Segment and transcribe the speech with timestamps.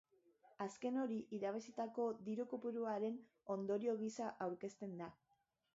[0.63, 3.21] Azken hori irabazitako diru-kopuruaren
[3.57, 5.15] ondorio gisa aurkezten da.